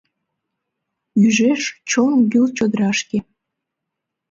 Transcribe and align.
Ӱжеш 1.23 1.61
чон 1.89 2.13
гӱл 2.31 2.45
чодырашке. 2.57 3.17